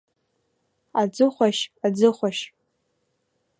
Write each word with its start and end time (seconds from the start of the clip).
Аӡыхәашь, 0.99 1.63
аӡыхәашь! 1.85 2.43